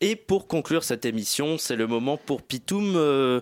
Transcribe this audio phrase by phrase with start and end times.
[0.00, 3.40] Et pour conclure cette émission, c'est le moment pour Pitoum euh,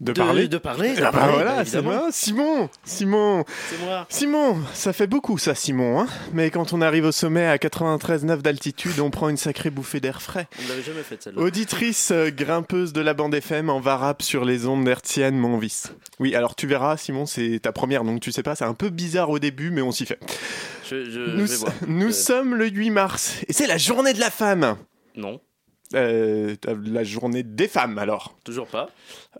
[0.00, 0.48] de, parler.
[0.48, 0.94] De parler.
[1.02, 2.08] Ah bah voilà, c'est moi.
[2.10, 3.44] Simon, Simon.
[3.68, 4.06] C'est moi.
[4.08, 6.00] Simon, ça fait beaucoup ça, Simon.
[6.00, 10.00] Hein Mais quand on arrive au sommet à 93,9 d'altitude, on prend une sacrée bouffée
[10.00, 10.46] d'air frais.
[10.64, 11.40] On l'avait jamais fait celle-là.
[11.40, 15.92] Auditrice euh, grimpeuse de la bande FM en varap sur les ondes hertziennes, mon vice.
[16.18, 18.90] Oui, alors tu verras, Simon, c'est ta première, donc tu sais pas, c'est un peu
[18.90, 20.18] bizarre au début, mais on s'y fait.
[20.88, 21.72] Je, je, Nous, je vais voir.
[21.88, 24.76] nous Euh, sommes le 8 mars, et c'est la journée de la femme.
[25.20, 25.40] Non,
[25.94, 28.36] Euh, la journée des femmes, alors.
[28.44, 28.88] toujours pas.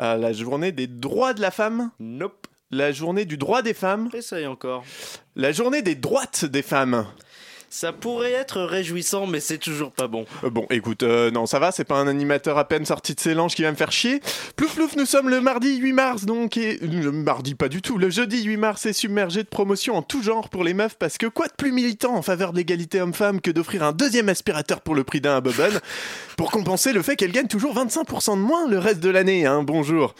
[0.00, 1.90] Euh, la journée des droits de la femme.
[2.00, 2.46] Nope.
[2.72, 4.10] La journée du droit des femmes.
[4.12, 4.84] Essaye encore.
[5.36, 7.06] La journée des droites des femmes.
[7.72, 10.26] Ça pourrait être réjouissant, mais c'est toujours pas bon.
[10.42, 13.20] Euh, bon, écoute, euh, non, ça va, c'est pas un animateur à peine sorti de
[13.20, 14.20] ses langes qui va me faire chier.
[14.56, 16.78] Plouf plouf, nous sommes le mardi 8 mars, donc, et...
[16.78, 20.20] Le mardi pas du tout, le jeudi 8 mars est submergé de promotions en tout
[20.20, 23.40] genre pour les meufs, parce que quoi de plus militant en faveur de l'égalité homme-femme
[23.40, 25.78] que d'offrir un deuxième aspirateur pour le prix d'un à Bobonne,
[26.36, 29.62] pour compenser le fait qu'elle gagne toujours 25% de moins le reste de l'année, hein,
[29.62, 30.16] bonjour.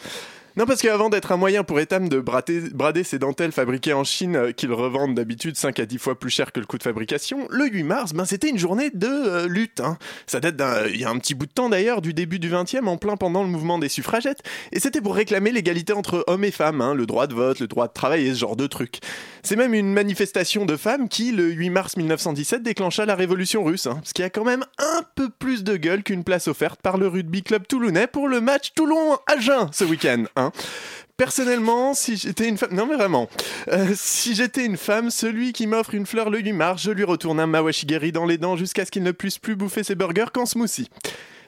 [0.57, 4.35] Non, parce qu'avant d'être un moyen pour Etam de brader, ses dentelles fabriquées en Chine,
[4.35, 7.47] euh, qu'ils revendent d'habitude 5 à 10 fois plus cher que le coût de fabrication,
[7.49, 9.79] le 8 mars, ben, c'était une journée de euh, lutte.
[9.79, 9.97] hein.
[10.27, 10.87] Ça date d'un.
[10.87, 13.15] Il y a un petit bout de temps d'ailleurs, du début du 20e, en plein
[13.15, 14.41] pendant le mouvement des suffragettes.
[14.73, 17.67] Et c'était pour réclamer l'égalité entre hommes et femmes, hein, le droit de vote, le
[17.67, 18.99] droit de travail et ce genre de trucs.
[19.43, 23.87] C'est même une manifestation de femmes qui, le 8 mars 1917, déclencha la révolution russe,
[23.87, 26.97] hein, ce qui a quand même un peu plus de gueule qu'une place offerte par
[26.97, 30.25] le rugby club toulonnais pour le match Toulon-Agen ce week-end.
[30.41, 30.51] Hein.
[31.17, 33.29] Personnellement, si j'étais une femme, non mais vraiment,
[33.67, 37.03] Euh, si j'étais une femme, celui qui m'offre une fleur le 8 mars, je lui
[37.03, 40.31] retourne un mawashigiri dans les dents jusqu'à ce qu'il ne puisse plus bouffer ses burgers
[40.33, 40.89] qu'en smoothie.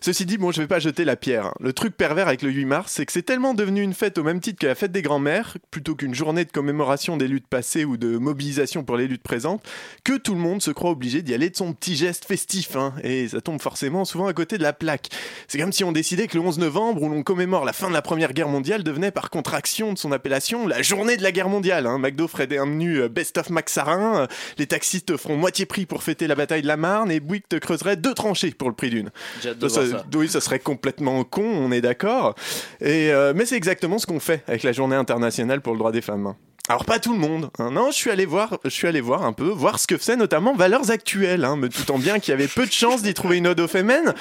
[0.06, 1.46] Ceci dit, bon, je vais pas jeter la pierre.
[1.46, 1.54] hein.
[1.62, 4.24] Le truc pervers avec le 8 mars, c'est que c'est tellement devenu une fête au
[4.24, 7.86] même titre que la fête des grands-mères, plutôt qu'une journée de commémoration des luttes passées
[7.86, 9.64] ou de mobilisation pour les luttes présentes,
[10.04, 12.94] que tout le monde se croit obligé d'y aller de son petit geste festif, hein,
[13.02, 15.08] et ça tombe forcément souvent à côté de la plaque.
[15.48, 17.94] C'est comme si on décidait que le 11 novembre, où l'on commémore la fin de
[17.94, 21.48] la Première Guerre mondiale, devenait par contraction de son appellation la journée de la guerre
[21.48, 21.88] mondiale.
[21.88, 21.98] Hein.
[21.98, 24.28] McDo ferait un menu euh, Best of Max Sarin, euh,
[24.58, 27.56] les taxistes feront moitié prix pour fêter la bataille de la Marne, et Bouygues te
[27.56, 29.10] creuserait deux tranchées pour le prix d'une.
[29.42, 32.36] J'ai hâte de Ça, voir ça- oui, ça serait complètement con, on est d'accord.
[32.82, 35.92] Et euh, mais c'est exactement ce qu'on fait avec la Journée internationale pour le droit
[35.92, 36.34] des femmes.
[36.70, 37.50] Alors pas tout le monde.
[37.60, 37.72] hein.
[37.72, 40.16] Non, je suis allé voir, je suis allé voir un peu, voir ce que c'est
[40.16, 43.38] notamment Valeurs Actuelles, hein, me doutant bien qu'il y avait peu de chances d'y trouver
[43.38, 44.14] une ode aux féminin.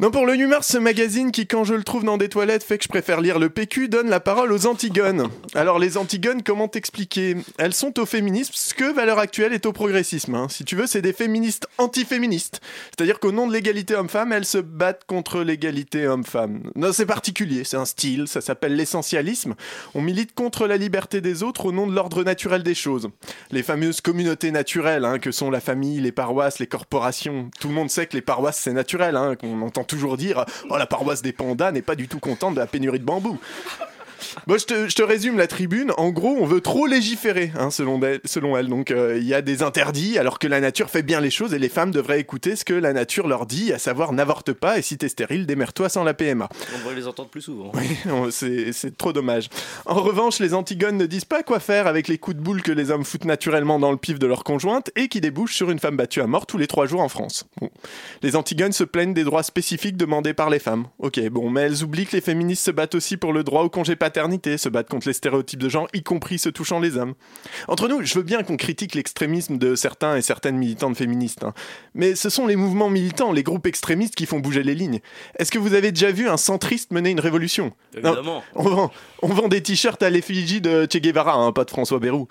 [0.00, 2.64] Non, pour le 8 mars, ce magazine qui, quand je le trouve dans des toilettes,
[2.64, 5.28] fait que je préfère lire le PQ, donne la parole aux Antigones.
[5.54, 7.36] Alors, les Antigones, comment t'expliquer?
[7.56, 10.34] Elles sont au féminisme ce que Valeurs Actuelles est au progressisme.
[10.34, 10.48] hein.
[10.50, 12.60] Si tu veux, c'est des féministes antiféministes.
[12.90, 16.62] C'est-à-dire qu'au nom de l'égalité homme-femme, elles se battent contre l'égalité homme-femme.
[16.74, 19.54] Non, c'est particulier, c'est un style, ça s'appelle l'essentialisme.
[19.94, 23.08] On milite contre la liberté des autres au nom de l'ordre naturel des choses.
[23.52, 27.50] Les fameuses communautés naturelles, hein, que sont la famille, les paroisses, les corporations.
[27.60, 30.76] Tout le monde sait que les paroisses, c'est naturel, hein, qu'on entend toujours dire «Oh,
[30.76, 33.38] la paroisse des pandas n'est pas du tout contente de la pénurie de bambou».
[34.46, 35.92] Bon, je te, je te résume la tribune.
[35.96, 38.68] En gros, on veut trop légiférer, hein, selon, elle, selon elle.
[38.68, 41.54] Donc, euh, il y a des interdits, alors que la nature fait bien les choses
[41.54, 44.78] et les femmes devraient écouter ce que la nature leur dit, à savoir n'avorte pas
[44.78, 46.48] et si t'es stérile, démerde-toi sans la PMA.
[46.74, 47.72] On devrait les entendre plus souvent.
[47.74, 48.30] Oui,
[48.72, 49.48] c'est trop dommage.
[49.86, 52.72] En revanche, les Antigones ne disent pas quoi faire avec les coups de boule que
[52.72, 55.78] les hommes foutent naturellement dans le pif de leur conjointe et qui débouchent sur une
[55.78, 57.46] femme battue à mort tous les trois jours en France.
[57.60, 57.70] Bon.
[58.22, 60.86] Les Antigones se plaignent des droits spécifiques demandés par les femmes.
[60.98, 63.68] Ok, bon, mais elles oublient que les féministes se battent aussi pour le droit au
[63.68, 67.14] congé se battent contre les stéréotypes de genre, y compris ceux touchant les hommes.
[67.68, 71.54] Entre nous, je veux bien qu'on critique l'extrémisme de certains et certaines militantes féministes, hein.
[71.94, 75.00] mais ce sont les mouvements militants, les groupes extrémistes qui font bouger les lignes.
[75.38, 77.72] Est-ce que vous avez déjà vu un centriste mener une révolution?
[77.94, 78.42] Évidemment.
[78.54, 78.90] on vend,
[79.22, 82.28] on vend des t-shirts à l'effigie de Che Guevara, hein, pas de François Bayrou.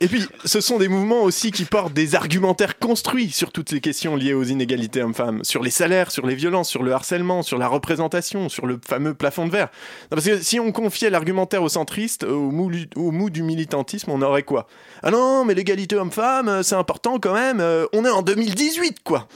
[0.00, 3.80] Et puis, ce sont des mouvements aussi qui portent des argumentaires construits sur toutes les
[3.80, 7.58] questions liées aux inégalités hommes-femmes, sur les salaires, sur les violences, sur le harcèlement, sur
[7.58, 9.68] la représentation, sur le fameux plafond de verre.
[10.10, 14.42] Non, parce que si on confiait l'argumentaire au mou, au mou du militantisme, on aurait
[14.42, 14.66] quoi?
[15.02, 19.02] Ah non, mais l'égalité homme-femme, euh, c'est important quand même, euh, on est en 2018,
[19.02, 19.28] quoi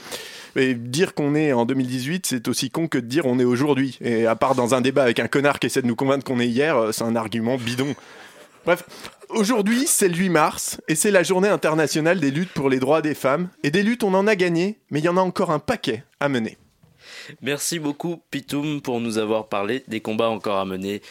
[0.55, 3.97] et dire qu'on est en 2018, c'est aussi con que de dire on est aujourd'hui.
[4.01, 6.39] Et à part dans un débat avec un connard qui essaie de nous convaincre qu'on
[6.39, 7.95] est hier, euh, c'est un argument bidon.
[8.65, 8.83] Bref,
[9.29, 13.01] aujourd'hui, c'est le 8 mars, et c'est la journée internationale des luttes pour les droits
[13.01, 13.49] des femmes.
[13.63, 16.03] Et des luttes, on en a gagné, mais il y en a encore un paquet
[16.19, 16.57] à mener.
[17.41, 21.01] Merci beaucoup, Pitoum, pour nous avoir parlé des combats encore à mener